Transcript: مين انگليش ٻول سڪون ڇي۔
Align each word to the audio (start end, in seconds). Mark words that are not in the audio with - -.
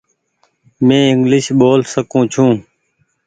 مين 0.85 1.03
انگليش 1.11 1.45
ٻول 1.59 1.79
سڪون 1.93 2.23
ڇي۔ 2.33 2.45